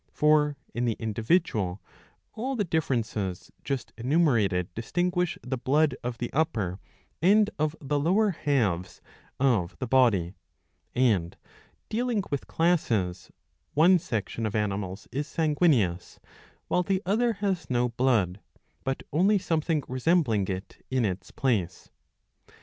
For, 0.13 0.57
in 0.73 0.85
the 0.85 0.97
individual, 0.99 1.79
all 2.33 2.55
the 2.55 2.63
differences 2.63 3.51
just 3.63 3.93
enumerated 3.99 4.73
dis 4.73 4.91
tinguish 4.91 5.37
the 5.43 5.59
blood 5.59 5.95
of 6.03 6.17
the 6.17 6.33
upper 6.33 6.79
and 7.21 7.51
of 7.59 7.75
the 7.79 7.99
lower 7.99 8.31
halves 8.31 8.99
of 9.39 9.77
the 9.77 9.85
body; 9.85 10.33
and, 10.95 11.37
dealing 11.87 12.23
with 12.31 12.47
classes, 12.47 13.29
one 13.75 13.99
section 13.99 14.47
of 14.47 14.55
animals 14.55 15.07
is 15.11 15.27
sanguineous, 15.27 16.19
while 16.67 16.81
the 16.81 17.03
other 17.05 17.33
has 17.33 17.69
no 17.69 17.89
blood, 17.89 18.39
but 18.83 19.03
only 19.13 19.37
something 19.37 19.83
resembling 19.87 20.47
it 20.47 20.83
in 20.89 21.05
its 21.05 21.29
place. 21.29 21.91